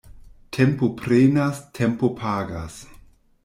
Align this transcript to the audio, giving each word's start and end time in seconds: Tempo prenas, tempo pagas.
Tempo 0.57 0.89
prenas, 1.03 1.61
tempo 1.71 2.13
pagas. 2.15 2.85